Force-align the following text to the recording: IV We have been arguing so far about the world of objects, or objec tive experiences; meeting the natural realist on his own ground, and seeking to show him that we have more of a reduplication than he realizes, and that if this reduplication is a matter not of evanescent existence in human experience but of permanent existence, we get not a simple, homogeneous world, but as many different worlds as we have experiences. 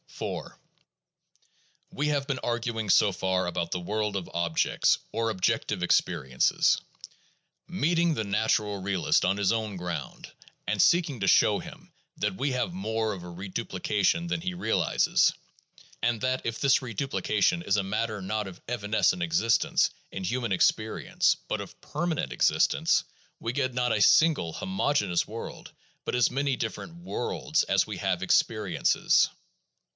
IV 0.19 0.43
We 1.91 2.07
have 2.09 2.27
been 2.27 2.39
arguing 2.39 2.89
so 2.91 3.11
far 3.11 3.47
about 3.47 3.71
the 3.71 3.79
world 3.79 4.15
of 4.15 4.29
objects, 4.33 4.97
or 5.11 5.29
objec 5.29 5.67
tive 5.67 5.81
experiences; 5.83 6.79
meeting 7.67 8.13
the 8.13 8.23
natural 8.23 8.79
realist 8.81 9.23
on 9.25 9.37
his 9.37 9.51
own 9.51 9.77
ground, 9.77 10.31
and 10.67 10.79
seeking 10.81 11.19
to 11.21 11.27
show 11.27 11.57
him 11.59 11.91
that 12.17 12.35
we 12.35 12.51
have 12.51 12.73
more 12.73 13.13
of 13.13 13.23
a 13.23 13.29
reduplication 13.29 14.27
than 14.27 14.41
he 14.41 14.53
realizes, 14.53 15.33
and 16.03 16.21
that 16.21 16.43
if 16.45 16.59
this 16.59 16.81
reduplication 16.83 17.61
is 17.63 17.77
a 17.77 17.83
matter 17.83 18.21
not 18.21 18.47
of 18.47 18.61
evanescent 18.67 19.23
existence 19.23 19.89
in 20.11 20.23
human 20.23 20.51
experience 20.51 21.35
but 21.47 21.61
of 21.61 21.79
permanent 21.81 22.31
existence, 22.33 23.03
we 23.39 23.53
get 23.53 23.73
not 23.73 23.91
a 23.91 24.01
simple, 24.01 24.53
homogeneous 24.53 25.27
world, 25.27 25.71
but 26.05 26.15
as 26.15 26.31
many 26.31 26.55
different 26.55 26.95
worlds 26.95 27.63
as 27.63 27.87
we 27.87 27.97
have 27.97 28.23
experiences. 28.23 29.29